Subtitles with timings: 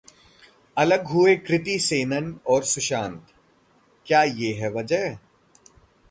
[0.77, 3.27] अलग हुए कृति सेनन और सुशांत,
[4.05, 5.17] क्या ये है वजह?